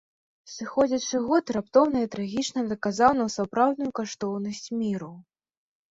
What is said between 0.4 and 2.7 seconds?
Сыходзячы год раптоўна і трагічна